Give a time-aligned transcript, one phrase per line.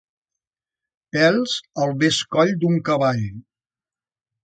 [1.17, 1.53] Pèls
[1.83, 3.25] al bescoll d'un cavall.